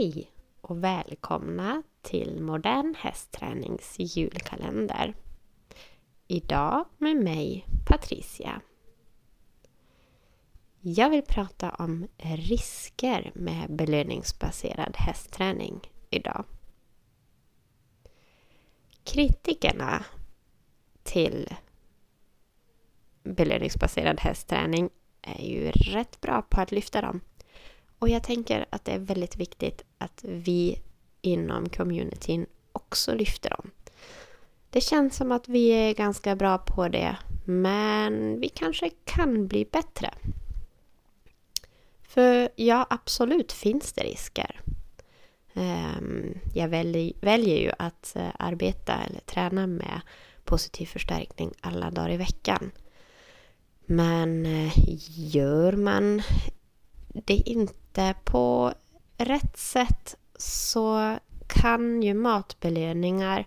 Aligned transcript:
Hej 0.00 0.30
och 0.60 0.84
välkomna 0.84 1.82
till 2.02 2.42
Modern 2.42 2.94
hästtränings 2.98 3.94
julkalender. 3.98 5.14
Idag 6.26 6.84
med 6.98 7.16
mig 7.16 7.66
Patricia. 7.86 8.60
Jag 10.80 11.10
vill 11.10 11.22
prata 11.22 11.70
om 11.70 12.06
risker 12.18 13.32
med 13.34 13.76
belöningsbaserad 13.76 14.96
hästträning 14.96 15.80
idag. 16.10 16.44
Kritikerna 19.04 20.04
till 21.02 21.54
belöningsbaserad 23.22 24.20
hästträning 24.20 24.90
är 25.22 25.44
ju 25.44 25.70
rätt 25.70 26.20
bra 26.20 26.42
på 26.42 26.60
att 26.60 26.72
lyfta 26.72 27.00
dem. 27.00 27.20
Och 28.00 28.08
jag 28.08 28.22
tänker 28.22 28.66
att 28.70 28.84
det 28.84 28.92
är 28.92 28.98
väldigt 28.98 29.36
viktigt 29.36 29.84
att 29.98 30.24
vi 30.24 30.80
inom 31.20 31.68
communityn 31.68 32.46
också 32.72 33.14
lyfter 33.14 33.50
dem. 33.50 33.70
Det 34.70 34.80
känns 34.80 35.16
som 35.16 35.32
att 35.32 35.48
vi 35.48 35.68
är 35.68 35.94
ganska 35.94 36.36
bra 36.36 36.58
på 36.58 36.88
det, 36.88 37.16
men 37.44 38.40
vi 38.40 38.48
kanske 38.48 38.90
kan 39.04 39.46
bli 39.46 39.64
bättre. 39.64 40.10
För 42.02 42.48
ja, 42.56 42.86
absolut 42.90 43.52
finns 43.52 43.92
det 43.92 44.02
risker. 44.02 44.60
Ehm, 45.54 46.38
jag 46.54 46.68
väljer 47.20 47.60
ju 47.60 47.72
att 47.78 48.16
eh, 48.16 48.28
arbeta 48.38 48.94
eller 48.94 49.20
träna 49.20 49.66
med 49.66 50.00
positiv 50.44 50.86
förstärkning 50.86 51.52
alla 51.60 51.90
dagar 51.90 52.10
i 52.10 52.16
veckan. 52.16 52.70
Men 53.86 54.46
eh, 54.46 54.72
gör 55.34 55.72
man 55.72 56.22
det 57.12 57.34
inte 57.34 57.79
på 58.24 58.74
rätt 59.16 59.56
sätt 59.56 60.16
så 60.36 61.18
kan 61.46 62.02
ju 62.02 62.14
matbelöningar 62.14 63.46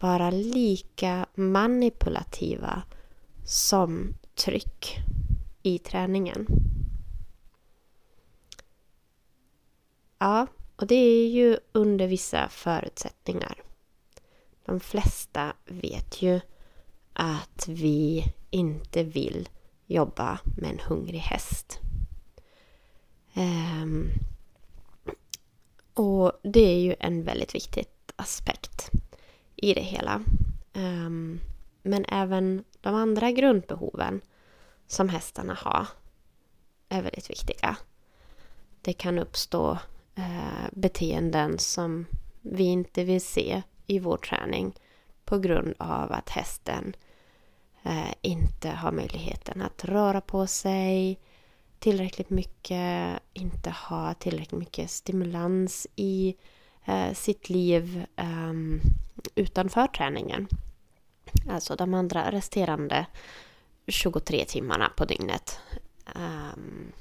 vara 0.00 0.30
lika 0.30 1.26
manipulativa 1.34 2.82
som 3.44 4.14
tryck 4.34 4.98
i 5.62 5.78
träningen. 5.78 6.46
Ja, 10.18 10.46
och 10.76 10.86
det 10.86 10.94
är 10.94 11.28
ju 11.28 11.58
under 11.72 12.06
vissa 12.06 12.48
förutsättningar. 12.48 13.62
De 14.64 14.80
flesta 14.80 15.52
vet 15.64 16.22
ju 16.22 16.40
att 17.12 17.68
vi 17.68 18.24
inte 18.50 19.02
vill 19.02 19.48
jobba 19.86 20.38
med 20.56 20.70
en 20.70 20.78
hungrig 20.78 21.18
häst. 21.18 21.80
Um, 23.34 24.10
och 25.94 26.32
det 26.42 26.60
är 26.60 26.78
ju 26.78 26.94
en 27.00 27.24
väldigt 27.24 27.54
viktig 27.54 27.84
aspekt 28.16 28.90
i 29.56 29.74
det 29.74 29.80
hela. 29.80 30.22
Um, 30.72 31.40
men 31.82 32.04
även 32.08 32.64
de 32.80 32.94
andra 32.94 33.30
grundbehoven 33.30 34.20
som 34.86 35.08
hästarna 35.08 35.54
har 35.60 35.86
är 36.88 37.02
väldigt 37.02 37.30
viktiga. 37.30 37.76
Det 38.82 38.92
kan 38.92 39.18
uppstå 39.18 39.78
eh, 40.14 40.68
beteenden 40.72 41.58
som 41.58 42.06
vi 42.40 42.64
inte 42.64 43.04
vill 43.04 43.20
se 43.20 43.62
i 43.86 43.98
vår 43.98 44.16
träning 44.16 44.74
på 45.24 45.38
grund 45.38 45.74
av 45.78 46.12
att 46.12 46.28
hästen 46.28 46.96
eh, 47.82 48.14
inte 48.22 48.70
har 48.70 48.92
möjligheten 48.92 49.62
att 49.62 49.84
röra 49.84 50.20
på 50.20 50.46
sig, 50.46 51.18
tillräckligt 51.80 52.30
mycket, 52.30 53.20
inte 53.32 53.70
ha 53.70 54.14
tillräckligt 54.14 54.60
mycket 54.60 54.90
stimulans 54.90 55.86
i 55.96 56.36
eh, 56.84 57.12
sitt 57.14 57.48
liv 57.48 58.06
eh, 58.16 58.52
utanför 59.34 59.86
träningen. 59.86 60.48
Alltså 61.48 61.76
de 61.76 61.94
andra 61.94 62.30
resterande 62.30 63.06
23 63.86 64.44
timmarna 64.44 64.92
på 64.96 65.04
dygnet. 65.04 65.58
Um, 66.14 66.92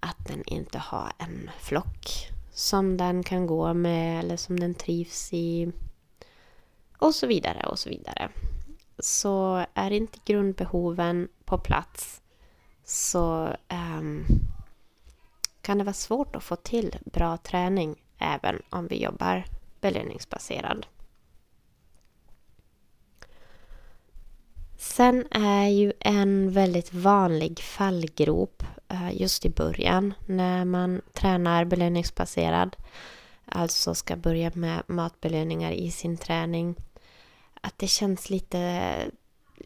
att 0.00 0.26
den 0.26 0.42
inte 0.46 0.78
har 0.78 1.12
en 1.18 1.50
flock 1.60 2.28
som 2.52 2.96
den 2.96 3.22
kan 3.22 3.46
gå 3.46 3.74
med 3.74 4.24
eller 4.24 4.36
som 4.36 4.60
den 4.60 4.74
trivs 4.74 5.32
i. 5.32 5.72
Och 6.98 7.14
så 7.14 7.26
vidare 7.26 7.66
och 7.66 7.78
så 7.78 7.88
vidare. 7.88 8.28
Så 8.98 9.66
är 9.74 9.90
inte 9.90 10.18
grundbehoven 10.24 11.28
på 11.44 11.58
plats 11.58 12.21
så 12.92 13.56
um, 13.98 14.26
kan 15.60 15.78
det 15.78 15.84
vara 15.84 15.94
svårt 15.94 16.36
att 16.36 16.44
få 16.44 16.56
till 16.56 16.98
bra 17.04 17.36
träning 17.36 17.96
även 18.18 18.62
om 18.70 18.86
vi 18.86 19.02
jobbar 19.02 19.44
belöningsbaserad. 19.80 20.86
Sen 24.78 25.26
är 25.30 25.68
ju 25.68 25.92
en 26.00 26.52
väldigt 26.52 26.94
vanlig 26.94 27.60
fallgrop 27.60 28.62
eh, 28.88 29.20
just 29.20 29.44
i 29.44 29.50
början 29.50 30.14
när 30.26 30.64
man 30.64 31.00
tränar 31.12 31.64
belöningsbaserad, 31.64 32.76
alltså 33.44 33.94
ska 33.94 34.16
börja 34.16 34.50
med 34.54 34.82
matbelöningar 34.86 35.72
i 35.72 35.90
sin 35.90 36.16
träning, 36.16 36.74
att 37.60 37.78
det 37.78 37.86
känns 37.86 38.30
lite 38.30 38.92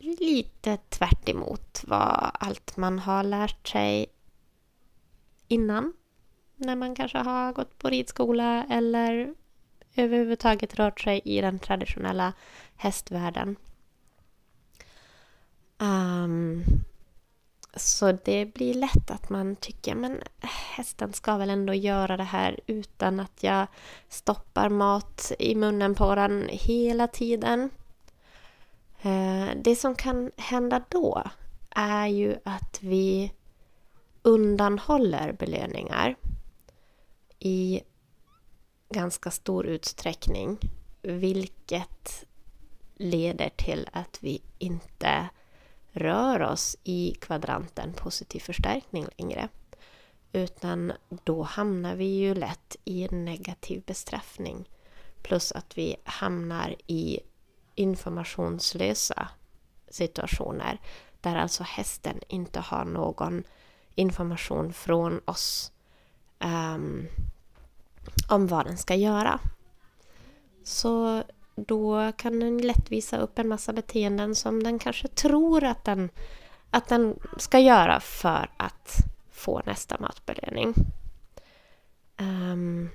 lite 0.00 0.76
tvärt 0.76 1.28
vad 1.86 2.30
allt 2.34 2.76
man 2.76 2.98
har 2.98 3.22
lärt 3.22 3.68
sig 3.68 4.06
innan. 5.48 5.92
När 6.56 6.76
man 6.76 6.94
kanske 6.94 7.18
har 7.18 7.52
gått 7.52 7.78
på 7.78 7.88
ridskola 7.88 8.64
eller 8.70 9.34
överhuvudtaget 9.96 10.74
rört 10.74 11.00
sig 11.00 11.20
i 11.24 11.40
den 11.40 11.58
traditionella 11.58 12.32
hästvärlden. 12.76 13.56
Um, 15.78 16.64
så 17.76 18.12
det 18.12 18.54
blir 18.54 18.74
lätt 18.74 19.10
att 19.10 19.30
man 19.30 19.56
tycker 19.56 19.94
men 19.94 20.20
hästen 20.76 21.12
ska 21.12 21.36
väl 21.36 21.50
ändå 21.50 21.74
göra 21.74 22.16
det 22.16 22.24
här 22.24 22.60
utan 22.66 23.20
att 23.20 23.42
jag 23.42 23.66
stoppar 24.08 24.68
mat 24.68 25.32
i 25.38 25.54
munnen 25.54 25.94
på 25.94 26.14
den 26.14 26.48
hela 26.52 27.08
tiden. 27.08 27.70
Eh, 29.06 29.56
det 29.56 29.76
som 29.76 29.94
kan 29.94 30.30
hända 30.36 30.84
då 30.88 31.22
är 31.70 32.06
ju 32.06 32.36
att 32.44 32.78
vi 32.82 33.32
undanhåller 34.22 35.32
belöningar 35.32 36.16
i 37.38 37.82
ganska 38.88 39.30
stor 39.30 39.66
utsträckning 39.66 40.58
vilket 41.02 42.24
leder 42.94 43.50
till 43.56 43.88
att 43.92 44.18
vi 44.20 44.42
inte 44.58 45.28
rör 45.90 46.42
oss 46.42 46.76
i 46.84 47.14
kvadranten 47.20 47.92
positiv 47.92 48.40
förstärkning 48.40 49.06
längre. 49.18 49.48
Utan 50.32 50.92
då 51.24 51.42
hamnar 51.42 51.94
vi 51.94 52.04
ju 52.04 52.34
lätt 52.34 52.76
i 52.84 53.08
en 53.08 53.24
negativ 53.24 53.82
bestraffning. 53.86 54.68
Plus 55.22 55.52
att 55.52 55.78
vi 55.78 55.96
hamnar 56.04 56.76
i 56.86 57.20
informationslösa 57.76 59.28
situationer 59.88 60.80
där 61.20 61.36
alltså 61.36 61.62
hästen 61.62 62.20
inte 62.28 62.60
har 62.60 62.84
någon 62.84 63.44
information 63.94 64.72
från 64.72 65.20
oss 65.24 65.72
um, 66.44 67.06
om 68.28 68.46
vad 68.46 68.66
den 68.66 68.76
ska 68.78 68.94
göra. 68.94 69.40
Så 70.64 71.22
då 71.54 72.12
kan 72.16 72.40
den 72.40 72.58
lätt 72.58 72.92
visa 72.92 73.18
upp 73.18 73.38
en 73.38 73.48
massa 73.48 73.72
beteenden 73.72 74.34
som 74.34 74.62
den 74.62 74.78
kanske 74.78 75.08
tror 75.08 75.64
att 75.64 75.84
den, 75.84 76.10
att 76.70 76.88
den 76.88 77.18
ska 77.36 77.58
göra 77.58 78.00
för 78.00 78.50
att 78.56 78.96
få 79.30 79.62
nästa 79.66 79.96
matbelöning. 80.00 80.74
Um, 82.20 82.90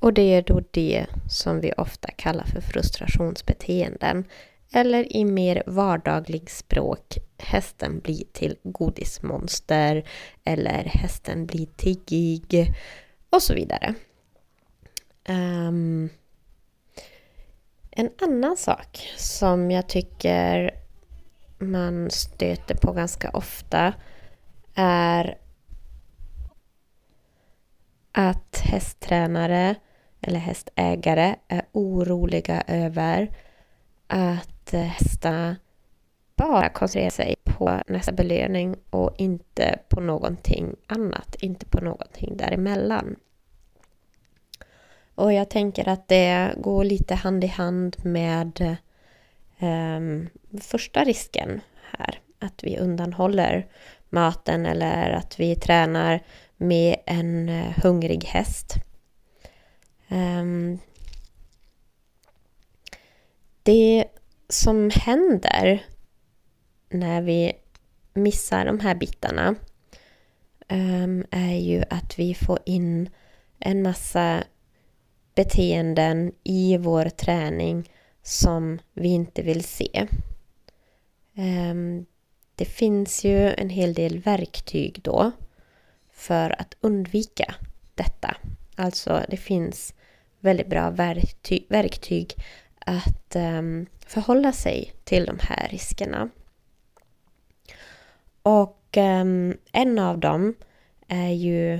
och 0.00 0.12
det 0.12 0.34
är 0.34 0.42
då 0.42 0.60
det 0.70 1.06
som 1.28 1.60
vi 1.60 1.72
ofta 1.76 2.08
kallar 2.10 2.44
för 2.44 2.60
frustrationsbeteenden. 2.60 4.24
Eller 4.72 5.16
i 5.16 5.24
mer 5.24 5.62
vardaglig 5.66 6.50
språk, 6.50 7.18
hästen 7.38 8.00
blir 8.00 8.24
till 8.32 8.56
godismonster 8.62 10.08
eller 10.44 10.84
hästen 10.84 11.46
blir 11.46 11.66
tiggig 11.66 12.74
och 13.30 13.42
så 13.42 13.54
vidare. 13.54 13.94
Um, 15.28 16.10
en 17.90 18.10
annan 18.20 18.56
sak 18.56 19.12
som 19.16 19.70
jag 19.70 19.88
tycker 19.88 20.74
man 21.58 22.10
stöter 22.10 22.74
på 22.74 22.92
ganska 22.92 23.30
ofta 23.30 23.94
är 24.74 25.38
att 28.12 28.60
hästtränare 28.64 29.74
eller 30.20 30.38
hästägare 30.38 31.36
är 31.48 31.62
oroliga 31.72 32.62
över 32.66 33.30
att 34.06 34.72
hästar 34.72 35.56
bara 36.36 36.68
koncentrerar 36.68 37.10
sig 37.10 37.34
på 37.44 37.82
nästa 37.86 38.12
belöning 38.12 38.76
och 38.90 39.14
inte 39.18 39.78
på 39.88 40.00
någonting 40.00 40.76
annat, 40.86 41.34
inte 41.40 41.66
på 41.66 41.80
någonting 41.80 42.36
däremellan. 42.36 43.16
Och 45.14 45.32
jag 45.32 45.50
tänker 45.50 45.88
att 45.88 46.08
det 46.08 46.54
går 46.56 46.84
lite 46.84 47.14
hand 47.14 47.44
i 47.44 47.46
hand 47.46 47.96
med 48.02 48.76
um, 49.60 50.28
första 50.60 51.04
risken 51.04 51.60
här, 51.98 52.20
att 52.38 52.64
vi 52.64 52.78
undanhåller 52.78 53.66
maten 54.08 54.66
eller 54.66 55.10
att 55.10 55.40
vi 55.40 55.56
tränar 55.56 56.20
med 56.56 56.96
en 57.06 57.48
eh, 57.48 57.78
hungrig 57.82 58.24
häst. 58.24 58.74
Um, 60.08 60.78
det 63.62 64.04
som 64.48 64.90
händer 64.94 65.86
när 66.88 67.22
vi 67.22 67.52
missar 68.14 68.64
de 68.64 68.80
här 68.80 68.94
bitarna 68.94 69.54
um, 70.68 71.24
är 71.30 71.54
ju 71.54 71.82
att 71.90 72.18
vi 72.18 72.34
får 72.34 72.58
in 72.66 73.10
en 73.58 73.82
massa 73.82 74.44
beteenden 75.34 76.32
i 76.44 76.76
vår 76.76 77.04
träning 77.04 77.90
som 78.22 78.78
vi 78.92 79.08
inte 79.08 79.42
vill 79.42 79.64
se. 79.64 80.06
Um, 81.36 82.06
det 82.54 82.64
finns 82.64 83.24
ju 83.24 83.52
en 83.52 83.70
hel 83.70 83.94
del 83.94 84.18
verktyg 84.18 85.00
då 85.02 85.32
för 86.12 86.60
att 86.60 86.76
undvika 86.80 87.54
detta. 87.94 88.36
Alltså 88.76 89.24
det 89.28 89.36
finns 89.36 89.94
väldigt 90.40 90.66
bra 90.66 90.90
verktyg, 90.90 91.66
verktyg 91.68 92.34
att 92.78 93.36
um, 93.36 93.86
förhålla 94.06 94.52
sig 94.52 94.92
till 95.04 95.26
de 95.26 95.38
här 95.40 95.68
riskerna. 95.68 96.28
Och 98.42 98.96
um, 98.96 99.56
en 99.72 99.98
av 99.98 100.18
dem 100.18 100.54
är 101.08 101.30
ju 101.30 101.74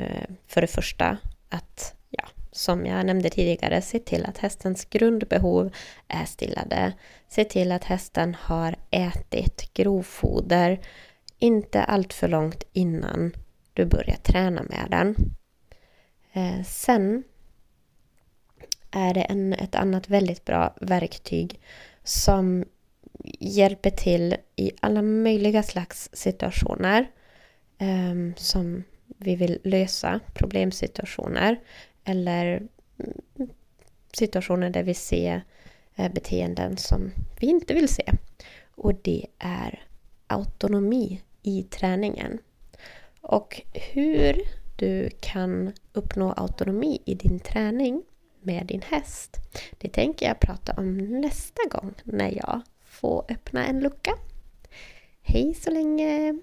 uh, 0.00 0.24
för 0.46 0.60
det 0.60 0.66
första 0.66 1.18
att, 1.48 1.94
ja, 2.10 2.24
som 2.52 2.86
jag 2.86 3.06
nämnde 3.06 3.30
tidigare, 3.30 3.82
se 3.82 3.98
till 3.98 4.24
att 4.26 4.38
hästens 4.38 4.84
grundbehov 4.84 5.74
är 6.08 6.24
stillade. 6.24 6.92
Se 7.28 7.44
till 7.44 7.72
att 7.72 7.84
hästen 7.84 8.36
har 8.40 8.76
ätit 8.90 9.74
grovfoder 9.74 10.80
inte 11.38 11.82
allt 11.82 12.12
för 12.12 12.28
långt 12.28 12.64
innan 12.72 13.32
du 13.72 13.84
börjar 13.84 14.16
träna 14.16 14.62
med 14.62 14.86
den. 14.90 15.16
Eh, 16.32 16.64
sen 16.64 17.24
är 18.90 19.14
det 19.14 19.20
en, 19.20 19.52
ett 19.52 19.74
annat 19.74 20.08
väldigt 20.08 20.44
bra 20.44 20.74
verktyg 20.80 21.60
som 22.04 22.64
hjälper 23.38 23.90
till 23.90 24.36
i 24.56 24.70
alla 24.80 25.02
möjliga 25.02 25.62
slags 25.62 26.10
situationer 26.12 27.10
um, 27.80 28.34
som 28.36 28.84
vi 29.06 29.36
vill 29.36 29.58
lösa, 29.64 30.20
problemsituationer 30.34 31.60
eller 32.04 32.62
mm, 32.98 33.50
situationer 34.12 34.70
där 34.70 34.82
vi 34.82 34.94
ser 34.94 35.44
eh, 35.96 36.12
beteenden 36.12 36.76
som 36.76 37.10
vi 37.40 37.46
inte 37.46 37.74
vill 37.74 37.88
se. 37.88 38.12
Och 38.74 38.94
det 39.02 39.26
är 39.38 39.82
autonomi 40.26 41.22
i 41.42 41.62
träningen. 41.62 42.38
Och 43.20 43.62
hur 43.72 44.42
du 44.76 45.10
kan 45.20 45.72
uppnå 45.92 46.32
autonomi 46.32 47.02
i 47.04 47.14
din 47.14 47.40
träning 47.40 48.02
med 48.40 48.66
din 48.66 48.82
häst. 48.82 49.36
Det 49.78 49.88
tänker 49.88 50.26
jag 50.26 50.40
prata 50.40 50.72
om 50.76 50.96
nästa 50.96 51.62
gång 51.70 51.94
när 52.04 52.30
jag 52.30 52.60
får 52.84 53.24
öppna 53.28 53.66
en 53.66 53.80
lucka. 53.80 54.14
Hej 55.22 55.54
så 55.54 55.70
länge! 55.70 56.38